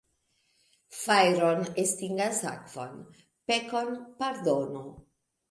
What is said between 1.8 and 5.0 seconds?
estingas akvo, pekon pardono.